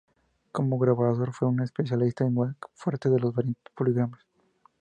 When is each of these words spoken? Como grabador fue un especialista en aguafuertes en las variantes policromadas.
Como 0.51 0.79
grabador 0.79 1.31
fue 1.31 1.47
un 1.47 1.61
especialista 1.61 2.23
en 2.25 2.31
aguafuertes 2.31 3.11
en 3.11 3.21
las 3.23 3.33
variantes 3.35 3.71
policromadas. 3.75 4.25